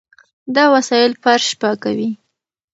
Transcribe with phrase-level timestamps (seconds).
[0.55, 2.09] دا وسایل فرش پاکوي.